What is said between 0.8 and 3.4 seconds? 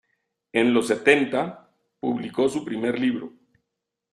setenta, publicó su primer libro.